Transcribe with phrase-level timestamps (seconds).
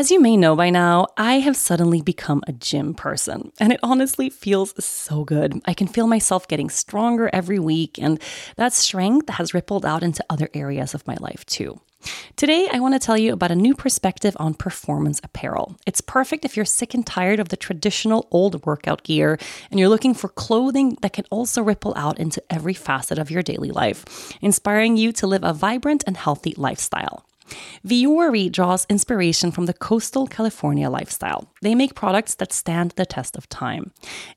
[0.00, 3.80] As you may know by now, I have suddenly become a gym person, and it
[3.82, 5.60] honestly feels so good.
[5.66, 8.18] I can feel myself getting stronger every week, and
[8.56, 11.82] that strength has rippled out into other areas of my life too.
[12.36, 15.76] Today, I want to tell you about a new perspective on performance apparel.
[15.86, 19.38] It's perfect if you're sick and tired of the traditional old workout gear
[19.70, 23.42] and you're looking for clothing that can also ripple out into every facet of your
[23.42, 27.26] daily life, inspiring you to live a vibrant and healthy lifestyle.
[27.86, 31.52] Vuori draws inspiration from the coastal California lifestyle.
[31.62, 33.92] They make products that stand the test of time.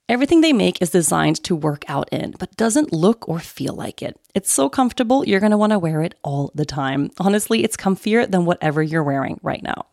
[0.09, 4.01] Everything they make is designed to work out in, but doesn't look or feel like
[4.01, 4.19] it.
[4.33, 7.11] It's so comfortable, you're going to want to wear it all the time.
[7.19, 9.85] Honestly, it's comfier than whatever you're wearing right now.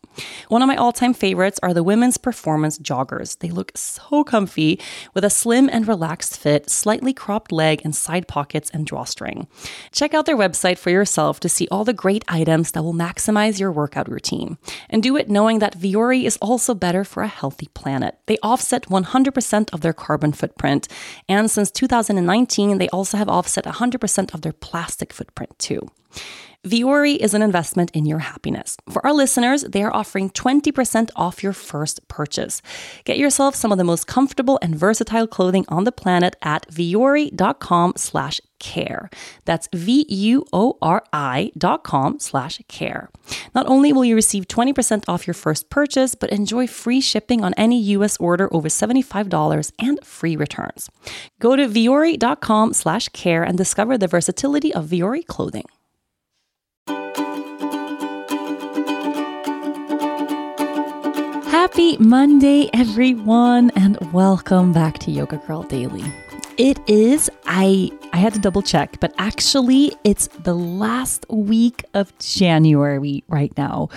[0.49, 3.39] One of my all time favorites are the women's performance joggers.
[3.39, 4.81] They look so comfy
[5.15, 9.47] with a slim and relaxed fit, slightly cropped leg, and side pockets and drawstring.
[9.93, 13.61] Check out their website for yourself to see all the great items that will maximize
[13.61, 14.59] your workout routine.
[14.89, 18.19] And do it knowing that Vuori is also better for a healthy planet.
[18.27, 20.89] They offset 100% of their carbon footprint.
[21.29, 25.89] And since 2019, they also have offset 100% of their plastic footprint too.
[26.67, 28.77] Vuori is an investment in your happiness.
[28.91, 32.61] For our listeners, they are offering 20% off your first purchase.
[33.05, 37.95] Get yourself some of the most comfortable and versatile clothing on the planet at vuori.com
[37.97, 39.09] slash care.
[39.47, 43.09] That's V-U-O-R-I dot com slash care.
[43.55, 47.55] Not only will you receive 20% off your first purchase, but enjoy free shipping on
[47.55, 48.19] any U.S.
[48.19, 50.91] order over $75 and free returns.
[51.39, 55.65] Go to vuori.com slash care and discover the versatility of Vuori clothing.
[61.71, 66.03] Happy Monday, everyone, and welcome back to Yoga Girl Daily.
[66.59, 72.13] It is, I I had to double check, but actually it's the last week of
[72.19, 73.89] January right now,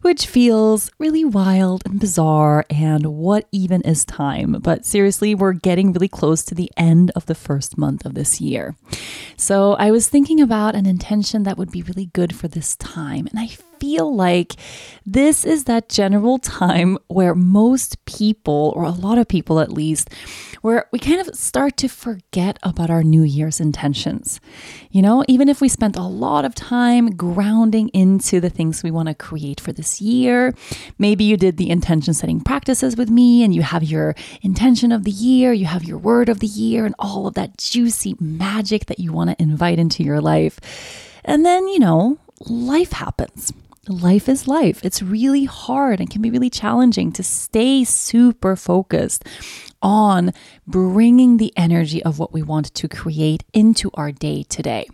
[0.00, 4.52] which feels really wild and bizarre and what even is time?
[4.62, 8.40] But seriously, we're getting really close to the end of the first month of this
[8.40, 8.74] year.
[9.36, 13.26] So, I was thinking about an intention that would be really good for this time,
[13.26, 13.50] and I
[13.82, 14.54] feel like
[15.04, 20.08] this is that general time where most people, or a lot of people at least,
[20.60, 24.40] where we kind of start to forget about our New Year's intentions.
[24.92, 28.92] You know, even if we spent a lot of time grounding into the things we
[28.92, 30.54] want to create for this year,
[30.96, 35.02] maybe you did the intention setting practices with me and you have your intention of
[35.02, 38.86] the year, you have your word of the year, and all of that juicy magic
[38.86, 40.60] that you want to invite into your life.
[41.24, 43.52] And then, you know, life happens
[43.88, 44.84] life is life.
[44.84, 49.24] It's really hard and can be really challenging to stay super focused
[49.80, 50.32] on
[50.66, 54.86] bringing the energy of what we want to create into our day today.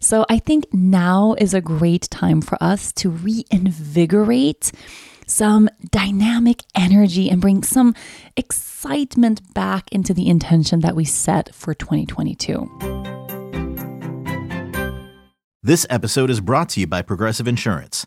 [0.00, 4.72] So I think now is a great time for us to reinvigorate
[5.28, 7.94] some dynamic energy and bring some
[8.36, 12.70] excitement back into the intention that we set for 2022.
[15.62, 18.06] This episode is brought to you by Progressive Insurance.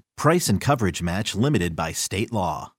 [0.21, 2.73] Price and coverage match limited by state law.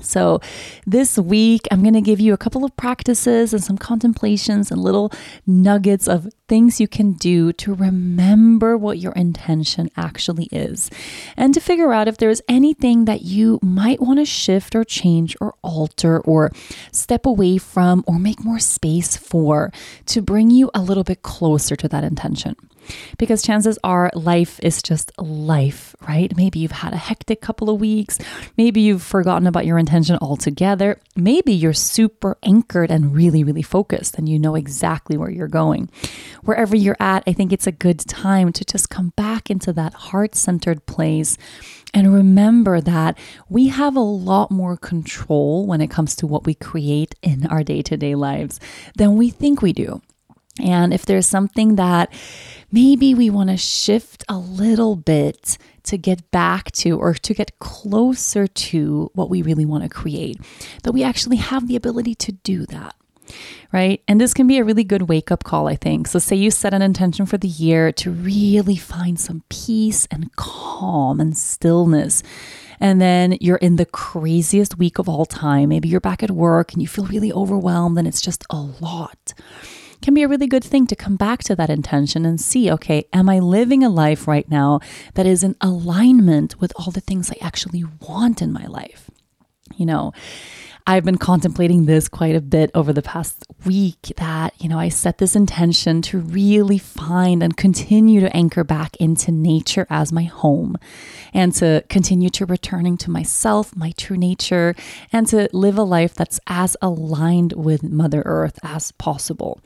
[0.00, 0.40] So,
[0.84, 4.82] this week, I'm going to give you a couple of practices and some contemplations and
[4.82, 5.12] little
[5.46, 10.90] nuggets of things you can do to remember what your intention actually is
[11.36, 15.36] and to figure out if there's anything that you might want to shift or change
[15.40, 16.50] or alter or
[16.90, 19.70] step away from or make more space for
[20.06, 22.56] to bring you a little bit closer to that intention
[23.18, 26.36] because chances are life is just life, right?
[26.36, 28.18] Maybe you've had a hectic couple of weeks.
[28.56, 31.00] Maybe you've forgotten about your intention altogether.
[31.16, 35.90] Maybe you're super anchored and really, really focused and you know exactly where you're going.
[36.42, 39.94] Wherever you're at, I think it's a good time to just come back into that
[39.94, 41.36] heart centered place
[41.94, 43.18] and remember that
[43.48, 47.62] we have a lot more control when it comes to what we create in our
[47.62, 48.58] day to day lives
[48.96, 50.00] than we think we do.
[50.60, 52.12] And if there's something that
[52.70, 57.58] maybe we want to shift a little bit to get back to or to get
[57.58, 60.40] closer to what we really want to create,
[60.82, 62.94] that we actually have the ability to do that.
[63.72, 64.02] right?
[64.06, 66.06] And this can be a really good wake up call, I think.
[66.06, 70.34] So, say you set an intention for the year to really find some peace and
[70.36, 72.22] calm and stillness.
[72.78, 75.68] And then you're in the craziest week of all time.
[75.68, 79.34] Maybe you're back at work and you feel really overwhelmed and it's just a lot.
[80.02, 83.04] Can be a really good thing to come back to that intention and see okay,
[83.12, 84.80] am I living a life right now
[85.14, 89.08] that is in alignment with all the things I actually want in my life?
[89.76, 90.12] You know,
[90.86, 94.88] I've been contemplating this quite a bit over the past week that, you know, I
[94.88, 100.24] set this intention to really find and continue to anchor back into nature as my
[100.24, 100.76] home
[101.32, 104.74] and to continue to returning to myself, my true nature,
[105.12, 109.60] and to live a life that's as aligned with Mother Earth as possible.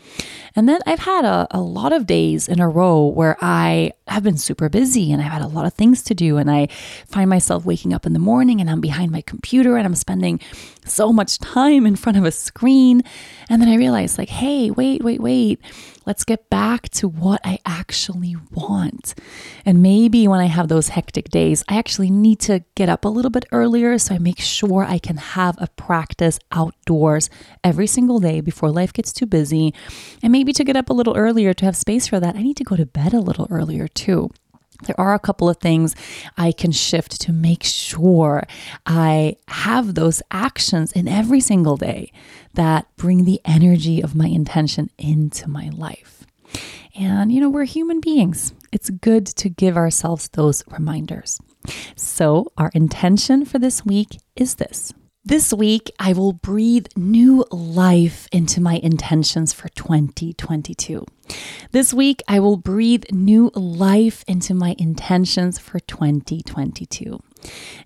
[0.55, 4.23] And then I've had a, a lot of days in a row where I have
[4.23, 6.37] been super busy and I've had a lot of things to do.
[6.37, 6.69] And I
[7.07, 10.41] find myself waking up in the morning and I'm behind my computer and I'm spending
[10.85, 13.03] so much time in front of a screen.
[13.49, 15.61] And then I realized, like, hey, wait, wait, wait.
[16.07, 19.15] Let's get back to what I actually want.
[19.65, 23.09] And maybe when I have those hectic days, I actually need to get up a
[23.09, 27.29] little bit earlier so I make sure I can have a practice outdoors
[27.65, 29.75] every single day before life gets too busy.
[30.23, 32.57] And maybe to get up a little earlier to have space for that, I need
[32.59, 34.31] to go to bed a little earlier too
[34.85, 35.95] there are a couple of things
[36.37, 38.45] I can shift to make sure
[38.85, 42.13] I have those actions in every single day
[42.55, 46.27] that bring the energy of my intention into my life.
[46.99, 48.55] And, you know, we're human beings.
[48.73, 51.41] It's good to give ourselves those reminders.
[51.97, 54.93] So, our intention for this week is this
[55.27, 61.05] this week, I will breathe new life into my intentions for 2022.
[61.73, 67.21] This week, I will breathe new life into my intentions for 2022.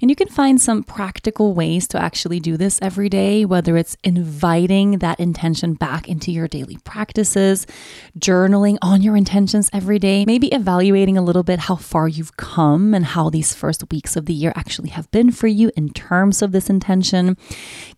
[0.01, 3.97] And you can find some practical ways to actually do this every day, whether it's
[4.03, 7.67] inviting that intention back into your daily practices,
[8.19, 12.95] journaling on your intentions every day, maybe evaluating a little bit how far you've come
[12.95, 16.43] and how these first weeks of the year actually have been for you in terms
[16.43, 17.37] of this intention,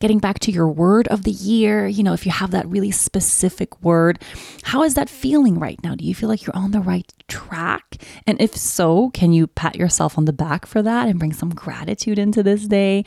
[0.00, 1.86] getting back to your word of the year.
[1.86, 4.20] You know, if you have that really specific word,
[4.62, 5.94] how is that feeling right now?
[5.94, 7.96] Do you feel like you're on the right track?
[8.26, 11.50] And if so, can you pat yourself on the back for that and bring some
[11.50, 13.04] gratitude into this day?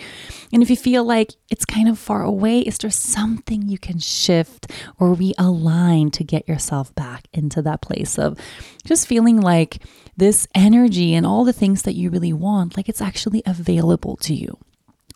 [0.51, 3.99] And if you feel like it's kind of far away, is there something you can
[3.99, 8.39] shift or realign to get yourself back into that place of
[8.85, 9.83] just feeling like
[10.17, 14.33] this energy and all the things that you really want, like it's actually available to
[14.33, 14.57] you?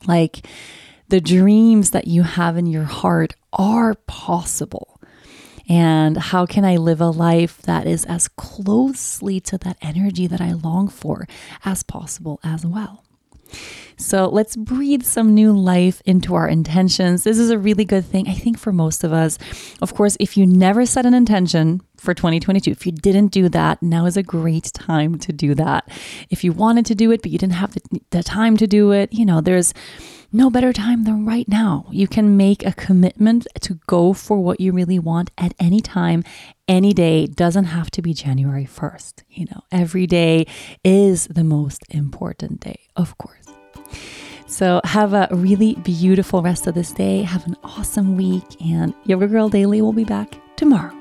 [0.06, 0.46] Like
[1.08, 4.99] the dreams that you have in your heart are possible.
[5.70, 10.42] And how can I live a life that is as closely to that energy that
[10.42, 11.28] I long for
[11.64, 13.04] as possible as well?
[13.98, 17.24] So let's breathe some new life into our intentions.
[17.26, 19.38] This is a really good thing, I think, for most of us.
[19.82, 23.84] Of course, if you never set an intention for 2022, if you didn't do that,
[23.84, 25.90] now is a great time to do that.
[26.30, 28.92] If you wanted to do it, but you didn't have the, the time to do
[28.92, 29.74] it, you know, there's
[30.32, 31.88] no better time than right now.
[31.92, 36.24] You can make a commitment to go for what you really want at any time,
[36.68, 37.26] any day.
[37.26, 39.24] Doesn't have to be January 1st.
[39.30, 40.46] You know, every day
[40.84, 43.48] is the most important day, of course.
[44.48, 47.22] So, have a really beautiful rest of this day.
[47.22, 50.99] Have an awesome week, and Yoga Girl Daily will be back tomorrow.